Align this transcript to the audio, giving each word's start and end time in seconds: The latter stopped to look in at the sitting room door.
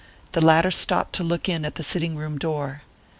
The 0.31 0.41
latter 0.41 0.71
stopped 0.71 1.13
to 1.17 1.23
look 1.23 1.47
in 1.47 1.63
at 1.63 1.75
the 1.75 1.83
sitting 1.83 2.15
room 2.15 2.39
door. 2.39 2.81